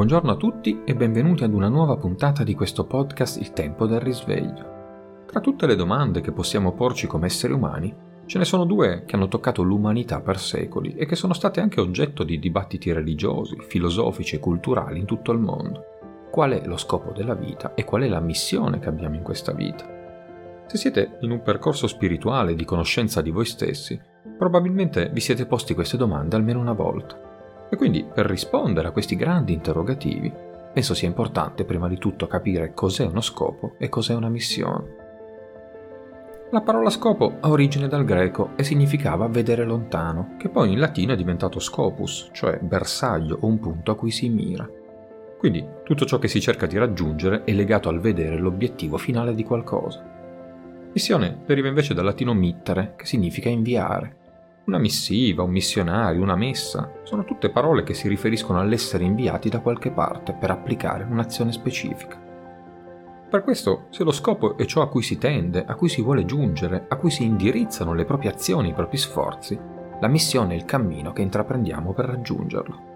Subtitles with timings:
[0.00, 4.00] Buongiorno a tutti e benvenuti ad una nuova puntata di questo podcast Il tempo del
[4.00, 5.24] risveglio.
[5.26, 7.94] Tra tutte le domande che possiamo porci come esseri umani,
[8.24, 11.82] ce ne sono due che hanno toccato l'umanità per secoli e che sono state anche
[11.82, 15.82] oggetto di dibattiti religiosi, filosofici e culturali in tutto il mondo.
[16.30, 19.52] Qual è lo scopo della vita e qual è la missione che abbiamo in questa
[19.52, 19.84] vita?
[20.66, 24.00] Se siete in un percorso spirituale di conoscenza di voi stessi,
[24.38, 27.28] probabilmente vi siete posti queste domande almeno una volta.
[27.70, 30.32] E quindi per rispondere a questi grandi interrogativi,
[30.72, 34.98] penso sia importante prima di tutto capire cos'è uno scopo e cos'è una missione.
[36.52, 41.12] La parola scopo ha origine dal greco e significava vedere lontano, che poi in latino
[41.12, 44.68] è diventato scopus, cioè bersaglio o un punto a cui si mira.
[45.38, 49.44] Quindi tutto ciò che si cerca di raggiungere è legato al vedere l'obiettivo finale di
[49.44, 50.04] qualcosa.
[50.92, 54.16] Missione deriva invece dal latino mittere, che significa inviare,
[54.64, 59.60] una missiva, un missionario, una messa, sono tutte parole che si riferiscono all'essere inviati da
[59.60, 62.20] qualche parte per applicare un'azione specifica.
[63.30, 66.24] Per questo, se lo scopo è ciò a cui si tende, a cui si vuole
[66.24, 69.58] giungere, a cui si indirizzano le proprie azioni, i propri sforzi,
[70.00, 72.88] la missione è il cammino che intraprendiamo per raggiungerlo.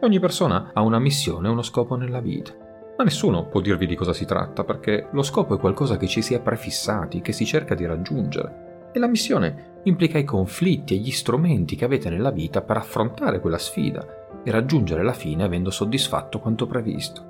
[0.00, 2.52] Ogni persona ha una missione e uno scopo nella vita,
[2.96, 6.22] ma nessuno può dirvi di cosa si tratta perché lo scopo è qualcosa che ci
[6.22, 10.98] si è prefissati, che si cerca di raggiungere e la missione implica i conflitti e
[10.98, 14.06] gli strumenti che avete nella vita per affrontare quella sfida
[14.44, 17.28] e raggiungere la fine avendo soddisfatto quanto previsto.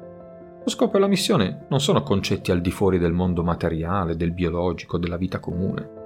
[0.63, 4.33] Lo scopo e la missione non sono concetti al di fuori del mondo materiale, del
[4.33, 5.99] biologico, della vita comune.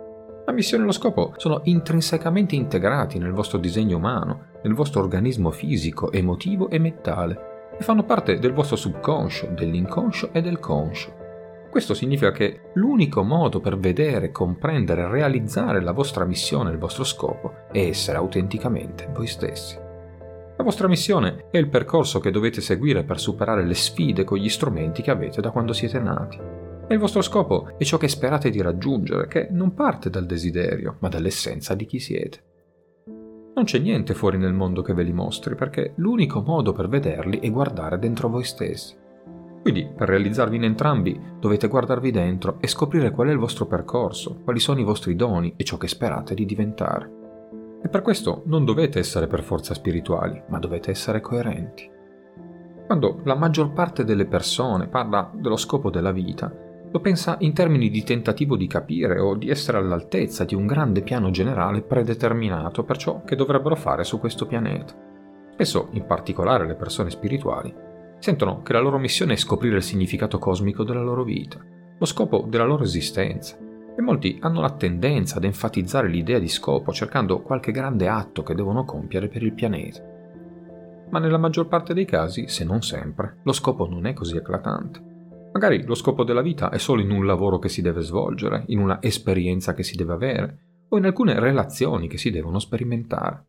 [0.47, 5.51] La missione e lo scopo sono intrinsecamente integrati nel vostro disegno umano, nel vostro organismo
[5.51, 11.23] fisico, emotivo e mentale, e fanno parte del vostro subconscio, dell'inconscio e del conscio.
[11.75, 17.67] Questo significa che l'unico modo per vedere, comprendere realizzare la vostra missione, il vostro scopo,
[17.73, 19.77] è essere autenticamente voi stessi.
[20.57, 24.48] La vostra missione è il percorso che dovete seguire per superare le sfide con gli
[24.48, 26.39] strumenti che avete da quando siete nati.
[26.86, 30.98] E il vostro scopo è ciò che sperate di raggiungere, che non parte dal desiderio,
[31.01, 32.45] ma dall'essenza di chi siete.
[33.52, 37.41] Non c'è niente fuori nel mondo che ve li mostri, perché l'unico modo per vederli
[37.41, 39.02] è guardare dentro voi stessi.
[39.64, 44.42] Quindi, per realizzarvi in entrambi, dovete guardarvi dentro e scoprire qual è il vostro percorso,
[44.45, 47.11] quali sono i vostri doni e ciò che sperate di diventare.
[47.83, 51.91] E per questo non dovete essere per forza spirituali, ma dovete essere coerenti.
[52.85, 56.53] Quando la maggior parte delle persone parla dello scopo della vita,
[56.91, 61.01] lo pensa in termini di tentativo di capire o di essere all'altezza di un grande
[61.01, 64.95] piano generale predeterminato per ciò che dovrebbero fare su questo pianeta.
[65.55, 70.39] Spesso, in particolare le persone spirituali, sentono che la loro missione è scoprire il significato
[70.39, 71.58] cosmico della loro vita,
[71.98, 73.57] lo scopo della loro esistenza.
[73.97, 78.55] E molti hanno la tendenza ad enfatizzare l'idea di scopo cercando qualche grande atto che
[78.55, 80.03] devono compiere per il pianeta.
[81.11, 85.13] Ma nella maggior parte dei casi, se non sempre, lo scopo non è così eclatante.
[85.53, 88.80] Magari lo scopo della vita è solo in un lavoro che si deve svolgere, in
[88.80, 90.58] una esperienza che si deve avere,
[90.89, 93.47] o in alcune relazioni che si devono sperimentare.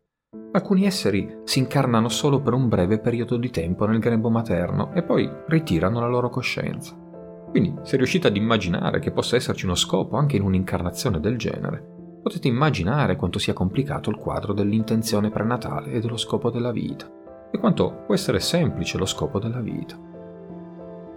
[0.56, 5.04] Alcuni esseri si incarnano solo per un breve periodo di tempo nel grembo materno e
[5.04, 6.96] poi ritirano la loro coscienza.
[7.50, 12.20] Quindi, se riuscite ad immaginare che possa esserci uno scopo anche in un'incarnazione del genere,
[12.24, 17.06] potete immaginare quanto sia complicato il quadro dell'intenzione prenatale e dello scopo della vita,
[17.52, 20.00] e quanto può essere semplice lo scopo della vita.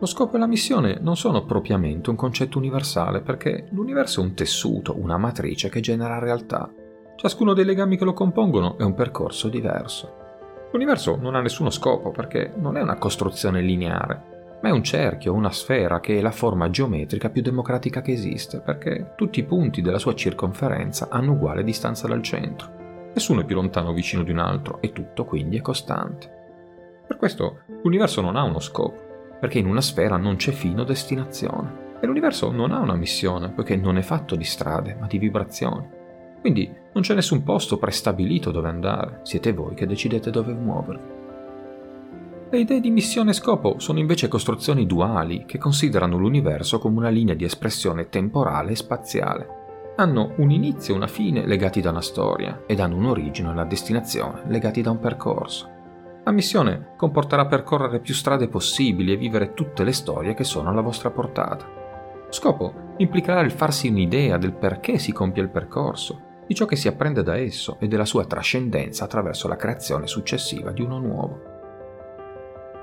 [0.00, 4.34] Lo scopo e la missione non sono propriamente un concetto universale perché l'universo è un
[4.34, 6.68] tessuto, una matrice che genera realtà
[7.18, 10.14] Ciascuno dei legami che lo compongono è un percorso diverso.
[10.70, 15.34] L'universo non ha nessuno scopo perché non è una costruzione lineare, ma è un cerchio,
[15.34, 19.82] una sfera che è la forma geometrica più democratica che esiste, perché tutti i punti
[19.82, 23.10] della sua circonferenza hanno uguale distanza dal centro.
[23.12, 26.30] Nessuno è più lontano o vicino di un altro e tutto quindi è costante.
[27.04, 30.84] Per questo l'universo non ha uno scopo, perché in una sfera non c'è fine o
[30.84, 31.96] destinazione.
[32.00, 35.96] E l'universo non ha una missione, poiché non è fatto di strade, ma di vibrazioni.
[36.40, 41.16] Quindi non c'è nessun posto prestabilito dove andare, siete voi che decidete dove muovervi.
[42.50, 47.10] Le idee di missione e scopo sono invece costruzioni duali che considerano l'universo come una
[47.10, 49.56] linea di espressione temporale e spaziale.
[49.96, 53.64] Hanno un inizio e una fine legati da una storia ed hanno un'origine e una
[53.64, 55.68] destinazione legati da un percorso.
[56.24, 60.80] La missione comporterà percorrere più strade possibili e vivere tutte le storie che sono alla
[60.80, 61.66] vostra portata.
[62.30, 66.88] Scopo implicherà il farsi un'idea del perché si compie il percorso di ciò che si
[66.88, 71.40] apprende da esso e della sua trascendenza attraverso la creazione successiva di uno nuovo.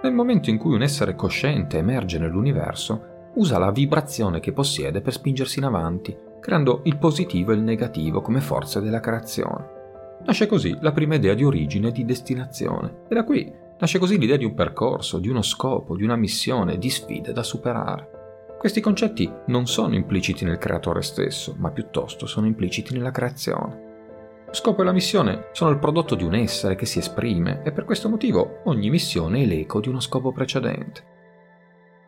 [0.04, 5.12] Nel momento in cui un essere cosciente emerge nell'universo, usa la vibrazione che possiede per
[5.12, 9.74] spingersi in avanti, creando il positivo e il negativo come forze della creazione.
[10.24, 14.18] Nasce così la prima idea di origine e di destinazione, e da qui Nasce così
[14.18, 18.15] l'idea di un percorso, di uno scopo, di una missione, di sfide da superare.
[18.66, 24.44] Questi concetti non sono impliciti nel creatore stesso, ma piuttosto sono impliciti nella creazione.
[24.48, 27.72] Lo scopo e la missione sono il prodotto di un essere che si esprime e
[27.72, 31.04] per questo motivo ogni missione è l'eco di uno scopo precedente.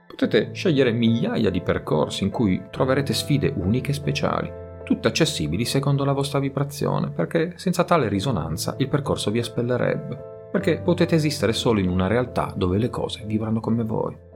[0.07, 4.51] Potete scegliere migliaia di percorsi in cui troverete sfide uniche e speciali,
[4.83, 10.80] tutte accessibili secondo la vostra vibrazione, perché senza tale risonanza il percorso vi espellerebbe perché
[10.80, 14.27] potete esistere solo in una realtà dove le cose vibrano come voi.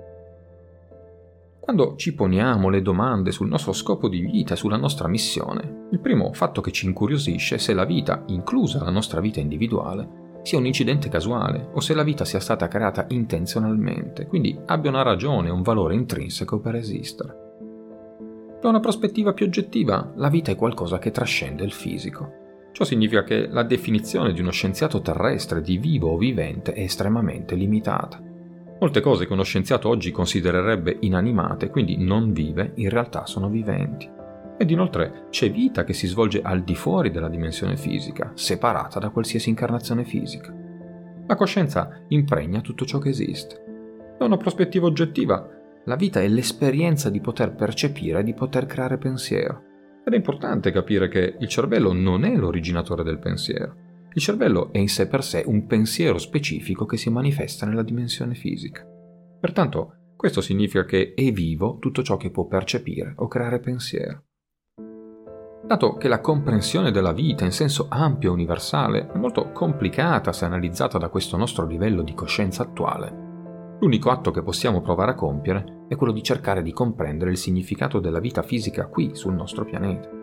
[1.62, 6.34] Quando ci poniamo le domande sul nostro scopo di vita, sulla nostra missione, il primo
[6.34, 10.66] fatto che ci incuriosisce è se la vita, inclusa la nostra vita individuale, sia un
[10.66, 15.62] incidente casuale o se la vita sia stata creata intenzionalmente, quindi abbia una ragione, un
[15.62, 17.36] valore intrinseco per esistere.
[18.60, 22.40] Da una prospettiva più oggettiva, la vita è qualcosa che trascende il fisico.
[22.72, 27.54] Ciò significa che la definizione di uno scienziato terrestre di vivo o vivente è estremamente
[27.54, 28.30] limitata.
[28.82, 34.10] Molte cose che uno scienziato oggi considererebbe inanimate, quindi non vive, in realtà sono viventi.
[34.58, 39.10] Ed inoltre c'è vita che si svolge al di fuori della dimensione fisica, separata da
[39.10, 40.52] qualsiasi incarnazione fisica.
[41.28, 44.16] La coscienza impregna tutto ciò che esiste.
[44.18, 45.48] Da una prospettiva oggettiva,
[45.86, 49.62] la vita è l'esperienza di poter percepire e di poter creare pensiero.
[50.04, 53.90] Ed è importante capire che il cervello non è l'originatore del pensiero.
[54.14, 58.36] Il cervello è in sé per sé un pensiero specifico che si manifesta nella dimensione
[58.36, 58.86] fisica.
[59.40, 64.26] Pertanto, questo significa che è vivo tutto ciò che può percepire o creare pensiero.
[65.66, 70.46] Dato che la comprensione della vita in senso ampio e universale è molto complicata se
[70.46, 73.30] analizzata da questo nostro livello di coscienza attuale,
[73.82, 78.00] L'unico atto che possiamo provare a compiere è quello di cercare di comprendere il significato
[78.00, 80.21] della vita fisica qui sul nostro pianeta.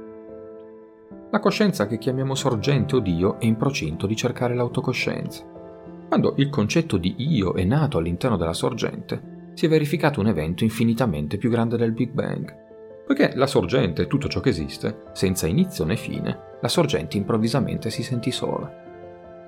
[1.30, 5.44] La coscienza che chiamiamo sorgente o Dio è in procinto di cercare l'autocoscienza.
[6.08, 10.64] Quando il concetto di io è nato all'interno della sorgente, si è verificato un evento
[10.64, 12.56] infinitamente più grande del Big Bang.
[13.04, 17.90] Poiché la sorgente è tutto ciò che esiste, senza inizio né fine, la sorgente improvvisamente
[17.90, 18.72] si sentì sola.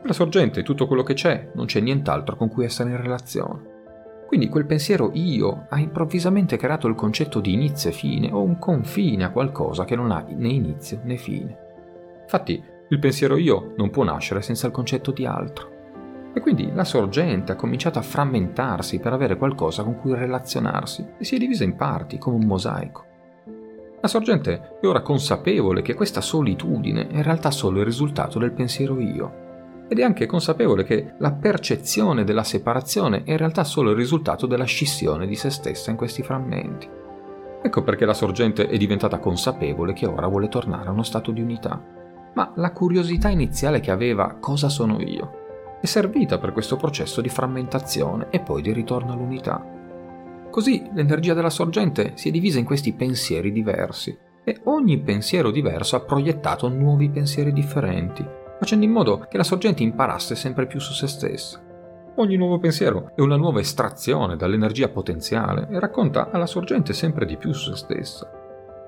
[0.03, 3.79] La sorgente è tutto quello che c'è, non c'è nient'altro con cui essere in relazione.
[4.26, 8.59] Quindi quel pensiero io ha improvvisamente creato il concetto di inizio e fine o un
[8.59, 11.69] confine a qualcosa che non ha né inizio né fine.
[12.32, 15.79] Infatti il pensiero io non può nascere senza il concetto di altro.
[16.32, 21.25] E quindi la sorgente ha cominciato a frammentarsi per avere qualcosa con cui relazionarsi e
[21.25, 23.05] si è divisa in parti come un mosaico.
[24.00, 28.53] La sorgente è ora consapevole che questa solitudine è in realtà solo il risultato del
[28.53, 33.91] pensiero io ed è anche consapevole che la percezione della separazione è in realtà solo
[33.91, 36.88] il risultato della scissione di se stessa in questi frammenti.
[37.61, 41.41] Ecco perché la sorgente è diventata consapevole che ora vuole tornare a uno stato di
[41.41, 41.99] unità.
[42.35, 45.38] Ma la curiosità iniziale che aveva cosa sono io
[45.81, 49.65] è servita per questo processo di frammentazione e poi di ritorno all'unità.
[50.50, 55.97] Così l'energia della sorgente si è divisa in questi pensieri diversi e ogni pensiero diverso
[55.97, 60.93] ha proiettato nuovi pensieri differenti facendo in modo che la sorgente imparasse sempre più su
[60.93, 61.59] se stessa.
[62.17, 67.38] Ogni nuovo pensiero è una nuova estrazione dall'energia potenziale e racconta alla sorgente sempre di
[67.38, 68.39] più su se stessa.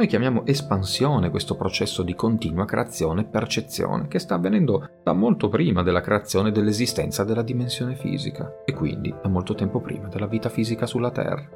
[0.03, 5.49] Noi chiamiamo espansione questo processo di continua creazione e percezione che sta avvenendo da molto
[5.49, 10.49] prima della creazione dell'esistenza della dimensione fisica e quindi da molto tempo prima della vita
[10.49, 11.49] fisica sulla Terra.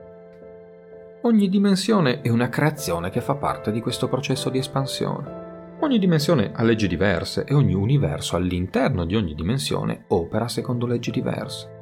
[1.22, 5.78] Ogni dimensione è una creazione che fa parte di questo processo di espansione.
[5.80, 11.10] Ogni dimensione ha leggi diverse e ogni universo all'interno di ogni dimensione opera secondo leggi
[11.10, 11.75] diverse.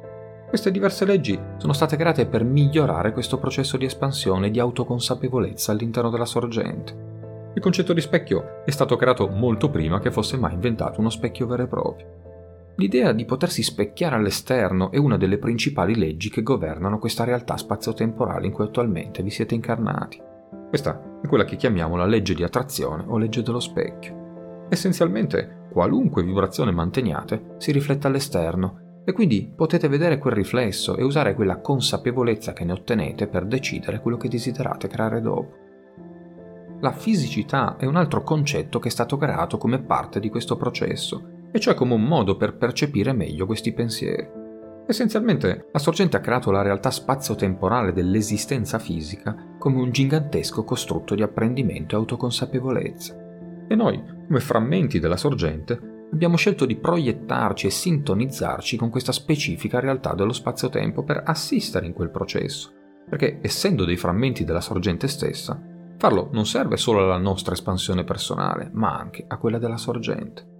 [0.55, 5.73] Queste diverse leggi sono state create per migliorare questo processo di espansione e di autoconsapevolezza
[5.73, 7.51] all'interno della sorgente.
[7.53, 11.45] Il concetto di specchio è stato creato molto prima che fosse mai inventato uno specchio
[11.45, 12.07] vero e proprio.
[12.77, 18.45] L'idea di potersi specchiare all'esterno è una delle principali leggi che governano questa realtà spazio-temporale
[18.45, 20.21] in cui attualmente vi siete incarnati.
[20.69, 24.67] Questa è quella che chiamiamo la legge di attrazione o legge dello specchio.
[24.69, 31.35] Essenzialmente, qualunque vibrazione manteniate si riflette all'esterno e quindi potete vedere quel riflesso e usare
[31.35, 35.63] quella consapevolezza che ne ottenete per decidere quello che desiderate creare dopo.
[36.79, 41.33] La fisicità è un altro concetto che è stato creato come parte di questo processo,
[41.51, 44.27] e cioè come un modo per percepire meglio questi pensieri.
[44.87, 51.23] Essenzialmente, la sorgente ha creato la realtà spazio-temporale dell'esistenza fisica come un gigantesco costrutto di
[51.23, 53.15] apprendimento e autoconsapevolezza.
[53.67, 59.79] E noi, come frammenti della sorgente, abbiamo scelto di proiettarci e sintonizzarci con questa specifica
[59.79, 62.71] realtà dello spazio-tempo per assistere in quel processo,
[63.09, 65.61] perché essendo dei frammenti della sorgente stessa,
[65.97, 70.53] farlo non serve solo alla nostra espansione personale, ma anche a quella della sorgente.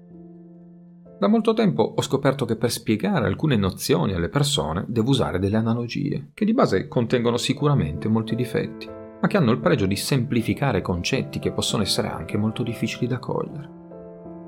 [1.17, 5.55] Da molto tempo ho scoperto che per spiegare alcune nozioni alle persone devo usare delle
[5.55, 8.87] analogie, che di base contengono sicuramente molti difetti,
[9.21, 13.19] ma che hanno il pregio di semplificare concetti che possono essere anche molto difficili da
[13.19, 13.83] cogliere.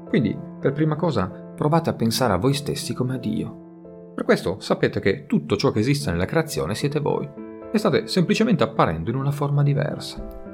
[0.10, 4.14] Quindi, per prima cosa, provate a pensare a voi stessi come a Dio.
[4.16, 7.30] Per questo sapete che tutto ciò che esiste nella creazione siete voi,
[7.72, 10.46] e state semplicemente apparendo in una forma diversa.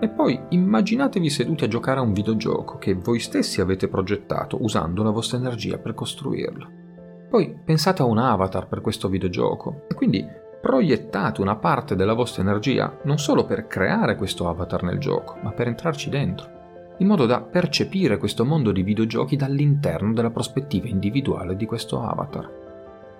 [0.00, 5.02] E poi immaginatevi seduti a giocare a un videogioco che voi stessi avete progettato usando
[5.02, 6.82] la vostra energia per costruirlo.
[7.30, 10.26] Poi pensate a un avatar per questo videogioco e quindi
[10.60, 15.50] proiettate una parte della vostra energia non solo per creare questo avatar nel gioco, ma
[15.52, 16.53] per entrarci dentro,
[16.98, 22.62] in modo da percepire questo mondo di videogiochi dall'interno della prospettiva individuale di questo avatar.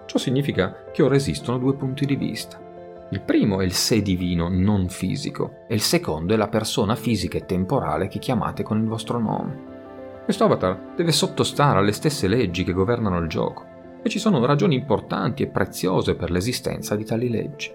[0.07, 2.65] Ciò significa che ora esistono due punti di vista
[3.11, 7.37] il primo è il sé divino non fisico e il secondo è la persona fisica
[7.37, 10.23] e temporale che chiamate con il vostro nome.
[10.25, 13.65] Questo avatar deve sottostare alle stesse leggi che governano il gioco
[14.03, 17.71] e ci sono ragioni importanti e preziose per l'esistenza di tali leggi.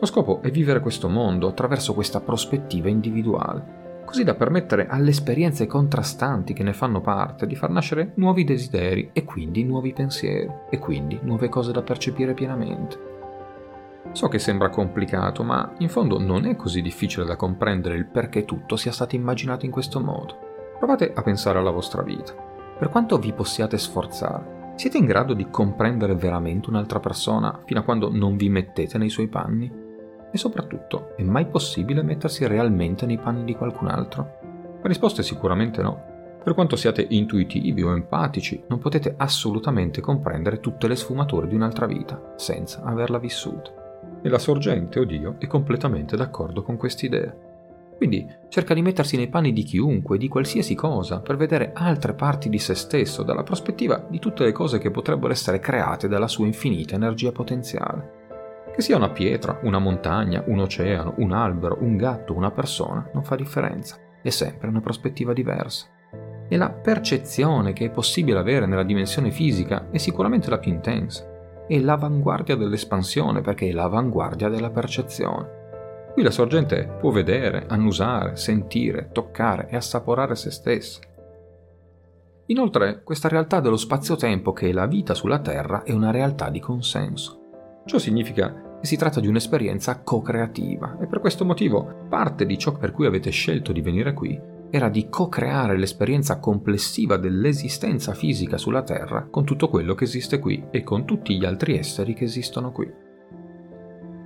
[0.00, 3.79] Lo scopo è vivere questo mondo attraverso questa prospettiva individuale,
[4.10, 9.10] così da permettere alle esperienze contrastanti che ne fanno parte di far nascere nuovi desideri
[9.12, 12.98] e quindi nuovi pensieri e quindi nuove cose da percepire pienamente.
[14.10, 18.44] So che sembra complicato, ma in fondo non è così difficile da comprendere il perché
[18.44, 20.36] tutto sia stato immaginato in questo modo.
[20.76, 22.34] Provate a pensare alla vostra vita.
[22.76, 27.84] Per quanto vi possiate sforzare, siete in grado di comprendere veramente un'altra persona fino a
[27.84, 29.79] quando non vi mettete nei suoi panni?
[30.30, 34.38] E soprattutto, è mai possibile mettersi realmente nei panni di qualcun altro?
[34.80, 36.08] La risposta è sicuramente no.
[36.42, 41.86] Per quanto siate intuitivi o empatici, non potete assolutamente comprendere tutte le sfumature di un'altra
[41.86, 43.80] vita senza averla vissuta
[44.22, 47.34] e la sorgente o Dio è completamente d'accordo con quest'idea.
[47.96, 52.48] Quindi cerca di mettersi nei panni di chiunque, di qualsiasi cosa, per vedere altre parti
[52.48, 56.46] di se stesso dalla prospettiva di tutte le cose che potrebbero essere create dalla sua
[56.46, 58.19] infinita energia potenziale.
[58.80, 63.22] Che sia una pietra, una montagna, un oceano, un albero, un gatto, una persona, non
[63.22, 65.86] fa differenza, è sempre una prospettiva diversa.
[66.48, 71.28] E la percezione che è possibile avere nella dimensione fisica è sicuramente la più intensa
[71.68, 76.08] è l'avanguardia dell'espansione perché è l'avanguardia della percezione.
[76.14, 81.00] Qui la sorgente può vedere, annusare, sentire, toccare e assaporare se stessa.
[82.46, 86.60] Inoltre, questa realtà dello spazio-tempo che è la vita sulla Terra è una realtà di
[86.60, 87.36] consenso.
[87.84, 92.92] Ciò significa si tratta di un'esperienza co-creativa e per questo motivo parte di ciò per
[92.92, 99.26] cui avete scelto di venire qui era di co-creare l'esperienza complessiva dell'esistenza fisica sulla Terra
[99.28, 103.08] con tutto quello che esiste qui e con tutti gli altri esseri che esistono qui.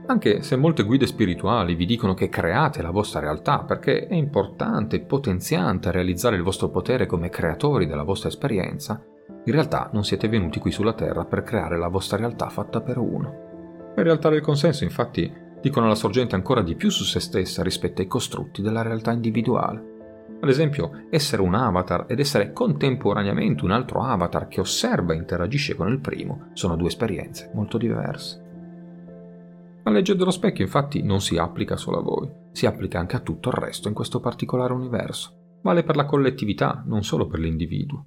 [0.07, 4.97] Anche se molte guide spirituali vi dicono che create la vostra realtà perché è importante
[4.97, 9.03] e potenziante realizzare il vostro potere come creatori della vostra esperienza,
[9.47, 12.99] in realtà non siete venuti qui sulla Terra per creare la vostra realtà fatta per
[12.99, 13.44] uno.
[13.97, 18.03] Le realtà del consenso, infatti, dicono la sorgente ancora di più su se stessa rispetto
[18.03, 19.93] ai costrutti della realtà individuale.
[20.41, 25.75] Ad esempio, essere un avatar ed essere contemporaneamente un altro avatar che osserva e interagisce
[25.75, 28.43] con il primo sono due esperienze molto diverse.
[29.85, 33.21] La legge dello specchio infatti non si applica solo a voi, si applica anche a
[33.21, 35.59] tutto il resto in questo particolare universo.
[35.63, 38.07] Vale per la collettività, non solo per l'individuo.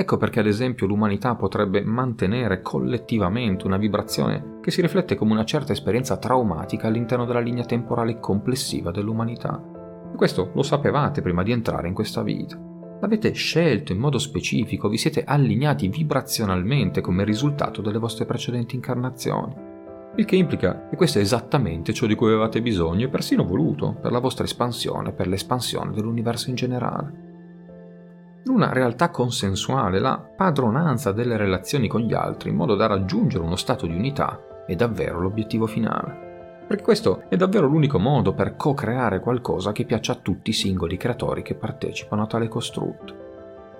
[0.00, 5.44] Ecco perché ad esempio l'umanità potrebbe mantenere collettivamente una vibrazione che si riflette come una
[5.44, 9.76] certa esperienza traumatica all'interno della linea temporale complessiva dell'umanità
[10.18, 12.58] questo lo sapevate prima di entrare in questa vita.
[13.00, 19.54] L'avete scelto in modo specifico, vi siete allineati vibrazionalmente come risultato delle vostre precedenti incarnazioni.
[20.16, 23.96] Il che implica che questo è esattamente ciò di cui avevate bisogno e persino voluto
[24.02, 27.27] per la vostra espansione, per l'espansione dell'universo in generale.
[28.46, 33.56] Una realtà consensuale, la padronanza delle relazioni con gli altri in modo da raggiungere uno
[33.56, 36.26] stato di unità è davvero l'obiettivo finale
[36.68, 40.98] perché questo è davvero l'unico modo per co-creare qualcosa che piaccia a tutti i singoli
[40.98, 43.26] creatori che partecipano a tale costrutto.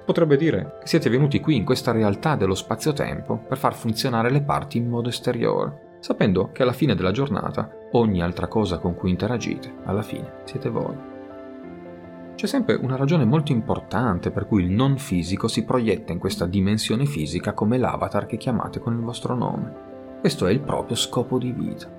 [0.06, 4.40] Potrebbe dire che siete venuti qui in questa realtà dello spazio-tempo per far funzionare le
[4.40, 9.10] parti in modo esteriore, sapendo che alla fine della giornata ogni altra cosa con cui
[9.10, 11.17] interagite, alla fine siete voi.
[12.38, 16.46] C'è sempre una ragione molto importante per cui il non fisico si proietta in questa
[16.46, 19.74] dimensione fisica come l'avatar che chiamate con il vostro nome.
[20.20, 21.90] Questo è il proprio scopo di vita.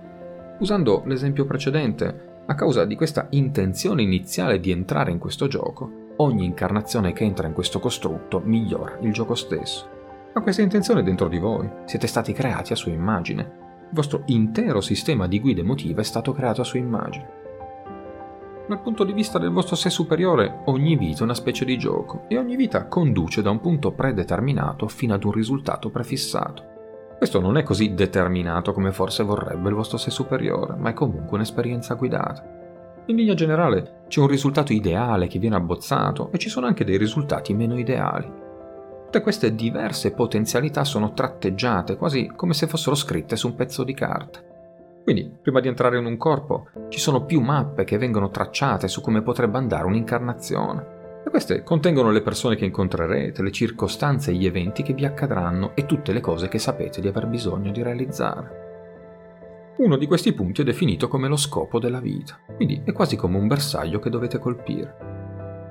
[0.60, 6.46] Usando l'esempio precedente, a causa di questa intenzione iniziale di entrare in questo gioco, ogni
[6.46, 9.90] incarnazione che entra in questo costrutto migliora il gioco stesso.
[10.34, 13.42] Ma questa intenzione è dentro di voi, siete stati creati a sua immagine.
[13.42, 17.40] Il vostro intero sistema di guida emotiva è stato creato a sua immagine.
[18.70, 22.26] Dal punto di vista del vostro sé superiore, ogni vita è una specie di gioco
[22.28, 26.64] e ogni vita conduce da un punto predeterminato fino ad un risultato prefissato.
[27.18, 31.38] Questo non è così determinato come forse vorrebbe il vostro sé superiore, ma è comunque
[31.38, 32.46] un'esperienza guidata.
[33.08, 36.98] In linea generale c'è un risultato ideale che viene abbozzato e ci sono anche dei
[37.00, 38.32] risultati meno ideali.
[39.06, 43.96] Tutte queste diverse potenzialità sono tratteggiate quasi come se fossero scritte su un pezzo di
[43.96, 44.49] carta.
[45.04, 49.02] Quindi, prima di entrare in un corpo, ci sono più mappe che vengono tracciate su
[49.02, 50.98] come potrebbe andare un'incarnazione.
[51.26, 55.76] E queste contengono le persone che incontrerete, le circostanze e gli eventi che vi accadranno
[55.76, 58.68] e tutte le cose che sapete di aver bisogno di realizzare.
[59.78, 63.38] Uno di questi punti è definito come lo scopo della vita, quindi è quasi come
[63.38, 65.08] un bersaglio che dovete colpire.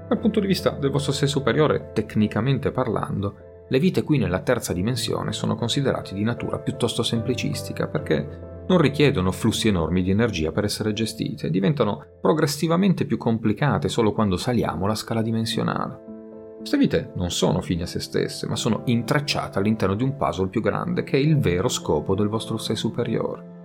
[0.09, 4.73] Dal punto di vista del vostro sé superiore, tecnicamente parlando, le vite qui nella terza
[4.73, 10.65] dimensione sono considerate di natura piuttosto semplicistica perché non richiedono flussi enormi di energia per
[10.65, 16.07] essere gestite, diventano progressivamente più complicate solo quando saliamo la scala dimensionale.
[16.59, 20.49] Queste vite non sono fini a se stesse, ma sono intrecciate all'interno di un puzzle
[20.49, 23.57] più grande che è il vero scopo del vostro sé superiore.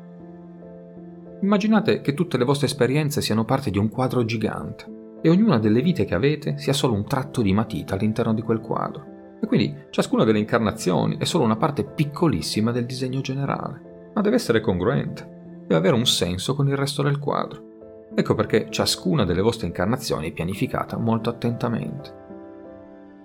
[1.41, 5.81] Immaginate che tutte le vostre esperienze siano parte di un quadro gigante e ognuna delle
[5.81, 9.11] vite che avete sia solo un tratto di matita all'interno di quel quadro.
[9.41, 13.82] E quindi ciascuna delle incarnazioni è solo una parte piccolissima del disegno generale
[14.13, 17.71] ma deve essere congruente, deve avere un senso con il resto del quadro.
[18.15, 22.21] Ecco perché ciascuna delle vostre incarnazioni è pianificata molto attentamente.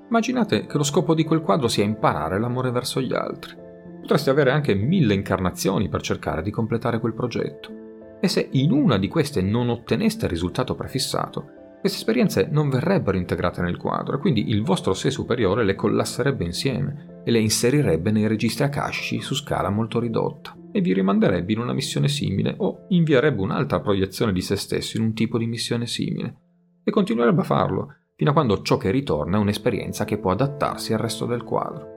[0.09, 3.54] Immaginate che lo scopo di quel quadro sia imparare l'amore verso gli altri.
[4.00, 8.16] Potreste avere anche mille incarnazioni per cercare di completare quel progetto.
[8.18, 13.18] E se in una di queste non otteneste il risultato prefissato, queste esperienze non verrebbero
[13.18, 18.11] integrate nel quadro e quindi il vostro sé superiore le collasserebbe insieme e le inserirebbe
[18.11, 22.87] nei registri akashici su scala molto ridotta e vi rimanderebbe in una missione simile o
[22.89, 26.37] invierebbe un'altra proiezione di se stesso in un tipo di missione simile
[26.85, 30.92] e continuerebbe a farlo fino a quando ciò che ritorna è un'esperienza che può adattarsi
[30.92, 31.97] al resto del quadro.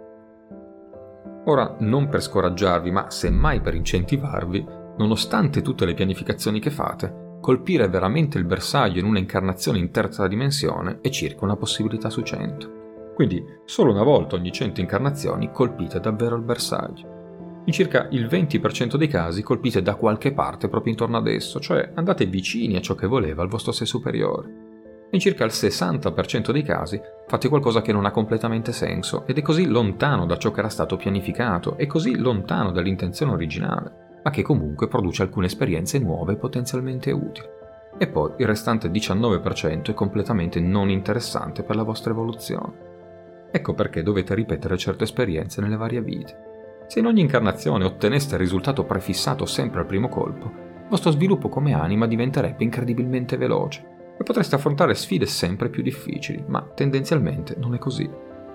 [1.45, 4.63] Ora, non per scoraggiarvi, ma semmai per incentivarvi,
[4.98, 10.28] nonostante tutte le pianificazioni che fate, colpire veramente il bersaglio in una incarnazione in terza
[10.28, 13.13] dimensione è circa una possibilità su 100.
[13.15, 17.20] Quindi solo una volta ogni 100 incarnazioni colpite davvero il bersaglio.
[17.65, 21.91] In circa il 20% dei casi colpite da qualche parte proprio intorno ad esso, cioè
[21.93, 24.69] andate vicini a ciò che voleva il vostro sé superiore.
[25.12, 29.41] In circa il 60% dei casi fate qualcosa che non ha completamente senso ed è
[29.41, 34.41] così lontano da ciò che era stato pianificato e così lontano dall'intenzione originale ma che
[34.41, 37.47] comunque produce alcune esperienze nuove potenzialmente utili.
[37.97, 42.89] E poi il restante 19% è completamente non interessante per la vostra evoluzione.
[43.52, 46.51] Ecco perché dovete ripetere certe esperienze nelle varie vite.
[46.91, 51.47] Se in ogni incarnazione otteneste il risultato prefissato sempre al primo colpo, il vostro sviluppo
[51.47, 57.75] come anima diventerebbe incredibilmente veloce e potreste affrontare sfide sempre più difficili, ma tendenzialmente non
[57.75, 58.10] è così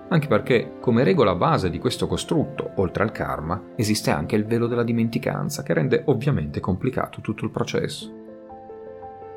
[0.09, 4.67] anche perché, come regola base di questo costrutto, oltre al karma, esiste anche il velo
[4.67, 8.13] della dimenticanza, che rende ovviamente complicato tutto il processo.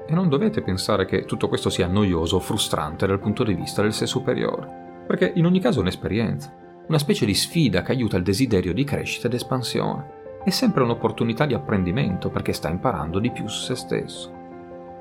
[0.06, 3.80] E non dovete pensare che tutto questo sia noioso o frustrante dal punto di vista
[3.80, 6.54] del sé superiore, perché in ogni caso è un'esperienza,
[6.90, 10.40] una specie di sfida che aiuta il desiderio di crescita ed espansione.
[10.42, 14.33] È sempre un'opportunità di apprendimento perché sta imparando di più su se stesso.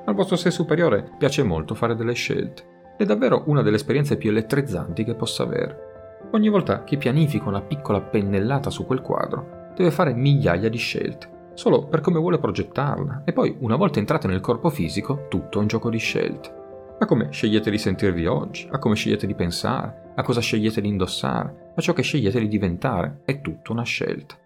[0.04, 4.30] Al vostro sé superiore piace molto fare delle scelte è davvero una delle esperienze più
[4.30, 6.18] elettrizzanti che possa avere.
[6.30, 11.48] Ogni volta che pianifica una piccola pennellata su quel quadro, deve fare migliaia di scelte,
[11.54, 15.62] solo per come vuole progettarla, e poi, una volta entrate nel corpo fisico, tutto è
[15.62, 16.59] un gioco di scelte.
[17.02, 20.88] A come scegliete di sentirvi oggi, a come scegliete di pensare, a cosa scegliete di
[20.88, 24.36] indossare, a ciò che scegliete di diventare, è tutto una scelta.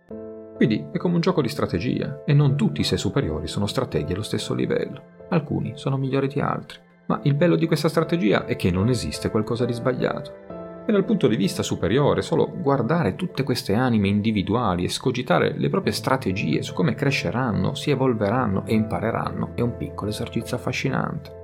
[0.54, 4.12] Quindi è come un gioco di strategia, e non tutti i sé superiori sono strateghi
[4.12, 5.02] allo stesso livello.
[5.30, 6.78] Alcuni sono migliori di altri.
[7.06, 10.84] Ma il bello di questa strategia è che non esiste qualcosa di sbagliato.
[10.86, 15.70] E dal punto di vista superiore, solo guardare tutte queste anime individuali e scogitare le
[15.70, 21.42] proprie strategie su come cresceranno, si evolveranno e impareranno è un piccolo esercizio affascinante.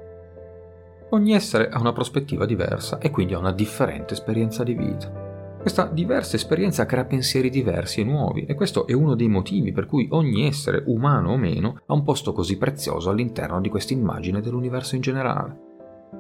[1.13, 5.11] Ogni essere ha una prospettiva diversa e quindi ha una differente esperienza di vita.
[5.61, 9.87] Questa diversa esperienza crea pensieri diversi e nuovi e questo è uno dei motivi per
[9.87, 14.41] cui ogni essere, umano o meno, ha un posto così prezioso all'interno di questa immagine
[14.41, 15.69] dell'universo in generale.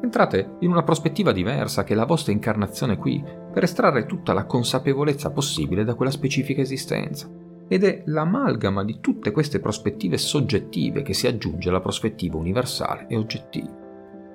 [0.03, 3.23] Entrate in una prospettiva diversa che è la vostra incarnazione qui
[3.53, 7.31] per estrarre tutta la consapevolezza possibile da quella specifica esistenza.
[7.69, 13.17] Ed è l'amalgama di tutte queste prospettive soggettive che si aggiunge alla prospettiva universale e
[13.17, 13.80] oggettiva.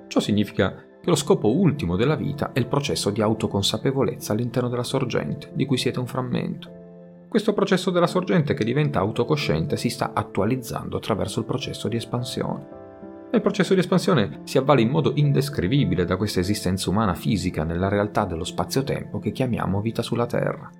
[0.08, 4.82] Ciò significa che lo scopo ultimo della vita è il processo di autoconsapevolezza all'interno della
[4.82, 6.84] sorgente, di cui siete un frammento.
[7.28, 12.84] Questo processo della sorgente che diventa autocosciente si sta attualizzando attraverso il processo di espansione.
[13.30, 17.88] Nel processo di espansione si avvale in modo indescrivibile da questa esistenza umana fisica nella
[17.88, 20.70] realtà dello spazio-tempo che chiamiamo vita sulla Terra.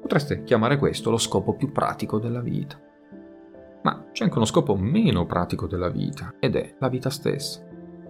[0.00, 2.80] Potreste chiamare questo lo scopo più pratico della vita.
[3.82, 7.65] Ma c'è anche uno scopo meno pratico della vita, ed è la vita stessa.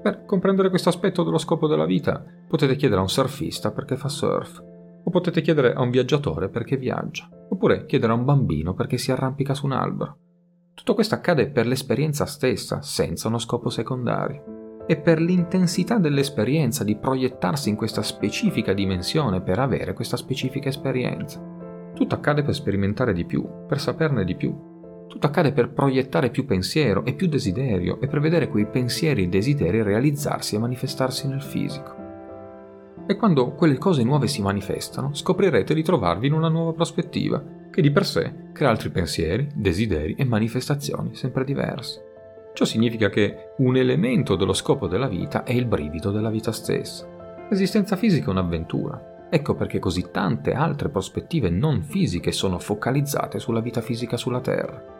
[0.06, 4.08] Per comprendere questo aspetto dello scopo della vita, potete chiedere a un surfista perché fa
[4.08, 4.62] surf,
[5.02, 9.10] o potete chiedere a un viaggiatore perché viaggia, oppure chiedere a un bambino perché si
[9.10, 10.18] arrampica su un albero.
[10.74, 14.84] Tutto questo accade per l'esperienza stessa, senza uno scopo secondario.
[14.86, 21.42] E per l'intensità dell'esperienza di proiettarsi in questa specifica dimensione per avere questa specifica esperienza.
[21.96, 24.75] Tutto accade per sperimentare di più, per saperne di più.
[25.08, 29.28] Tutto accade per proiettare più pensiero e più desiderio e per vedere quei pensieri e
[29.28, 32.04] desideri realizzarsi e manifestarsi nel fisico.
[33.08, 37.40] E quando quelle cose nuove si manifestano, scoprirete di trovarvi in una nuova prospettiva,
[37.70, 42.02] che di per sé crea altri pensieri, desideri e manifestazioni sempre diverse.
[42.52, 47.06] Ciò significa che un elemento dello scopo della vita è il brivido della vita stessa.
[47.48, 49.28] L'esistenza fisica è un'avventura.
[49.30, 54.95] Ecco perché così tante altre prospettive non fisiche sono focalizzate sulla vita fisica sulla Terra.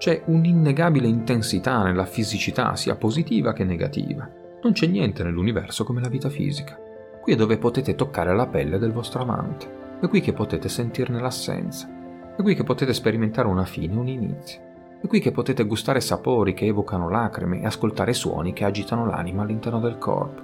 [0.00, 4.26] C'è un'innegabile intensità nella fisicità, sia positiva che negativa.
[4.62, 6.74] Non c'è niente nell'universo come la vita fisica.
[7.20, 11.20] Qui è dove potete toccare la pelle del vostro amante, è qui che potete sentirne
[11.20, 11.86] l'assenza,
[12.34, 14.62] è qui che potete sperimentare una fine, un inizio,
[15.02, 19.42] è qui che potete gustare sapori che evocano lacrime e ascoltare suoni che agitano l'anima
[19.42, 20.40] all'interno del corpo.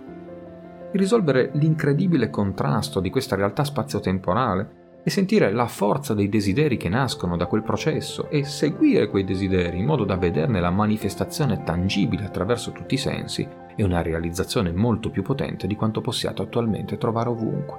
[0.93, 6.89] E risolvere l'incredibile contrasto di questa realtà spazio-temporale e sentire la forza dei desideri che
[6.89, 12.25] nascono da quel processo e seguire quei desideri in modo da vederne la manifestazione tangibile
[12.25, 17.29] attraverso tutti i sensi è una realizzazione molto più potente di quanto possiate attualmente trovare
[17.29, 17.79] ovunque.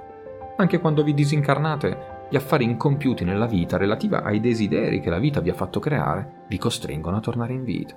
[0.55, 5.41] Anche quando vi disincarnate, gli affari incompiuti nella vita relativa ai desideri che la vita
[5.41, 7.93] vi ha fatto creare vi costringono a tornare in vita.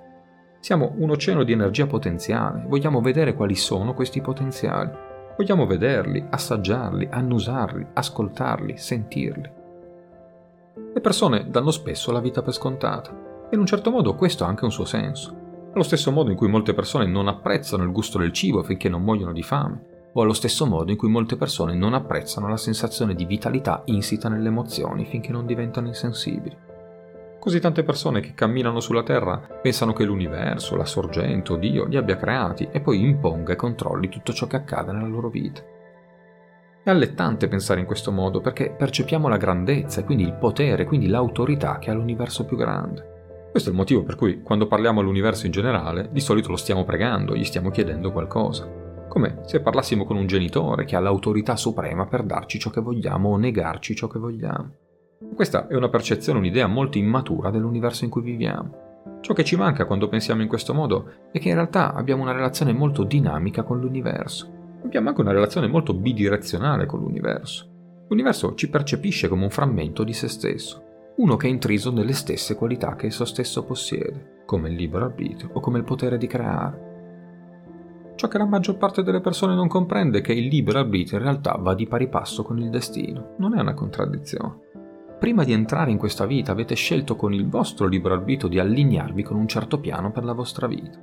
[0.59, 4.91] Siamo un oceano di energia potenziale, vogliamo vedere quali sono questi potenziali
[5.37, 9.51] Vogliamo vederli, assaggiarli, annusarli, ascoltarli, sentirli.
[10.93, 13.11] Le persone danno spesso la vita per scontata
[13.49, 15.49] e in un certo modo questo ha anche un suo senso.
[15.73, 19.03] Allo stesso modo in cui molte persone non apprezzano il gusto del cibo finché non
[19.03, 23.15] muoiono di fame, o allo stesso modo in cui molte persone non apprezzano la sensazione
[23.15, 26.57] di vitalità insita nelle emozioni finché non diventano insensibili.
[27.41, 31.97] Così tante persone che camminano sulla Terra pensano che l'universo, la sorgente o Dio li
[31.97, 35.63] abbia creati e poi imponga e controlli tutto ciò che accade nella loro vita.
[36.85, 41.07] È allettante pensare in questo modo perché percepiamo la grandezza e quindi il potere, quindi
[41.07, 43.49] l'autorità che ha l'universo più grande.
[43.51, 46.85] Questo è il motivo per cui quando parliamo all'universo in generale, di solito lo stiamo
[46.85, 48.71] pregando, gli stiamo chiedendo qualcosa.
[49.09, 53.31] Come se parlassimo con un genitore che ha l'autorità suprema per darci ciò che vogliamo
[53.31, 54.89] o negarci ciò che vogliamo.
[55.35, 59.19] Questa è una percezione, un'idea molto immatura dell'universo in cui viviamo.
[59.21, 62.33] Ciò che ci manca quando pensiamo in questo modo è che in realtà abbiamo una
[62.33, 64.51] relazione molto dinamica con l'universo.
[64.83, 67.69] Abbiamo anche una relazione molto bidirezionale con l'universo.
[68.09, 70.83] L'universo ci percepisce come un frammento di se stesso,
[71.17, 75.51] uno che è intriso nelle stesse qualità che esso stesso possiede, come il libero arbitrio
[75.53, 76.89] o come il potere di creare.
[78.15, 81.25] Ciò che la maggior parte delle persone non comprende è che il libero arbitrio in
[81.25, 84.69] realtà va di pari passo con il destino, non è una contraddizione
[85.21, 89.23] prima di entrare in questa vita avete scelto con il vostro libero arbitrio di allinearvi
[89.23, 90.99] con un certo piano per la vostra vita.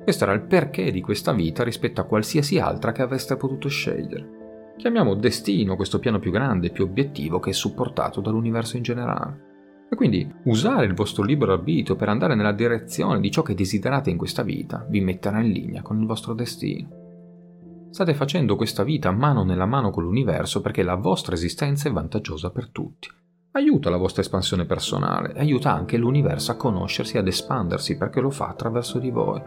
[0.00, 4.74] Questo era il perché di questa vita rispetto a qualsiasi altra che avreste potuto scegliere.
[4.76, 9.46] Chiamiamo destino questo piano più grande, più obiettivo che è supportato dall'universo in generale.
[9.90, 14.08] E quindi usare il vostro libero arbitrio per andare nella direzione di ciò che desiderate
[14.08, 17.88] in questa vita vi metterà in linea con il vostro destino.
[17.90, 22.50] State facendo questa vita mano nella mano con l'universo perché la vostra esistenza è vantaggiosa
[22.50, 23.08] per tutti
[23.52, 28.30] aiuta la vostra espansione personale aiuta anche l'universo a conoscersi e ad espandersi perché lo
[28.30, 29.42] fa attraverso di voi.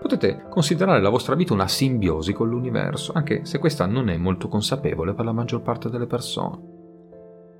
[0.00, 4.48] Potete considerare la vostra vita una simbiosi con l'universo, anche se questa non è molto
[4.48, 6.78] consapevole per la maggior parte delle persone.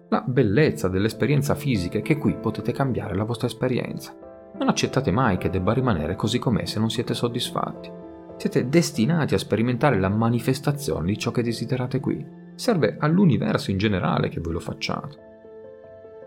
[0.08, 4.16] La bellezza dell'esperienza fisica è che qui potete cambiare la vostra esperienza.
[4.58, 7.90] Non accettate mai che debba rimanere così com'è se non siete soddisfatti.
[8.36, 12.26] Siete destinati a sperimentare la manifestazione di ciò che desiderate qui.
[12.54, 15.29] Serve all'universo in generale che voi lo facciate.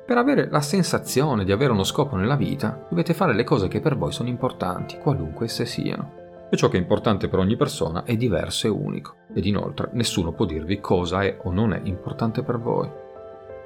[0.06, 3.80] Per avere la sensazione di avere uno scopo nella vita, dovete fare le cose che
[3.80, 6.48] per voi sono importanti, qualunque esse siano.
[6.50, 10.34] E ciò che è importante per ogni persona è diverso e unico, ed inoltre nessuno
[10.34, 12.90] può dirvi cosa è o non è importante per voi.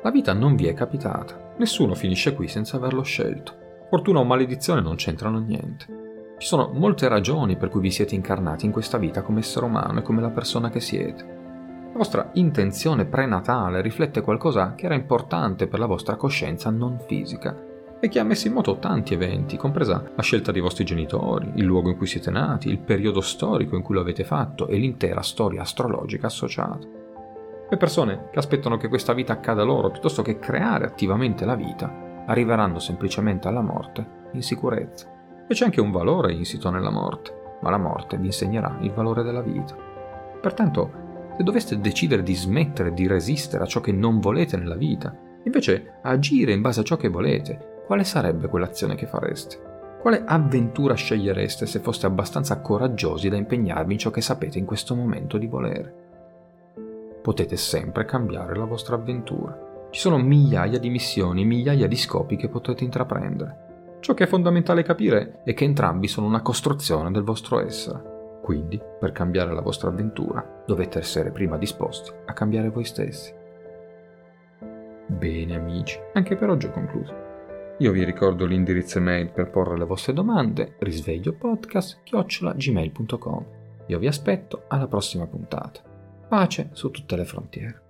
[0.03, 3.53] La vita non vi è capitata, nessuno finisce qui senza averlo scelto.
[3.89, 5.85] Fortuna o maledizione non c'entrano niente.
[6.37, 9.99] Ci sono molte ragioni per cui vi siete incarnati in questa vita come essere umano
[9.99, 11.36] e come la persona che siete.
[11.91, 17.55] La vostra intenzione prenatale riflette qualcosa che era importante per la vostra coscienza non fisica
[17.99, 21.65] e che ha messo in moto tanti eventi, compresa la scelta dei vostri genitori, il
[21.65, 25.21] luogo in cui siete nati, il periodo storico in cui lo avete fatto e l'intera
[25.21, 26.87] storia astrologica associata.
[27.69, 32.23] Le persone che aspettano che questa vita accada loro piuttosto che creare attivamente la vita,
[32.27, 35.11] arriveranno semplicemente alla morte in sicurezza.
[35.47, 39.23] E c'è anche un valore insito nella morte, ma la morte vi insegnerà il valore
[39.23, 39.75] della vita.
[40.39, 41.05] Pertanto,
[41.37, 45.99] se doveste decidere di smettere di resistere a ciò che non volete nella vita, invece
[46.01, 49.99] agire in base a ciò che volete, quale sarebbe quell'azione che fareste?
[50.01, 54.95] Quale avventura scegliereste se foste abbastanza coraggiosi da impegnarvi in ciò che sapete in questo
[54.95, 55.93] momento di volere?
[57.21, 59.87] Potete sempre cambiare la vostra avventura.
[59.91, 63.97] Ci sono migliaia di missioni, migliaia di scopi che potete intraprendere.
[63.99, 68.15] Ciò che è fondamentale capire è che entrambi sono una costruzione del vostro essere.
[68.47, 73.33] Quindi, per cambiare la vostra avventura, dovete essere prima disposti a cambiare voi stessi.
[75.05, 77.13] Bene amici, anche per oggi ho concluso.
[77.79, 83.45] Io vi ricordo l'indirizzo email per porre le vostre domande, risvegliopodcast.gmail.com.
[83.87, 85.81] Io vi aspetto alla prossima puntata.
[86.29, 87.86] Pace su tutte le frontiere.